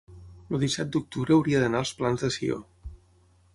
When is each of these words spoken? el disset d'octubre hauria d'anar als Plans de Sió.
el 0.55 0.63
disset 0.63 0.89
d'octubre 0.95 1.35
hauria 1.35 1.61
d'anar 1.65 1.83
als 1.83 1.93
Plans 2.01 2.25
de 2.27 2.33
Sió. 2.39 2.61